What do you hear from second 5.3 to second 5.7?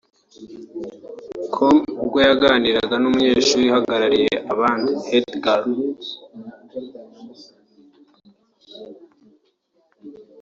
Girl)